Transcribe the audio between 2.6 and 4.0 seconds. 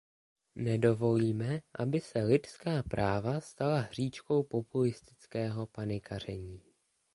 práva stala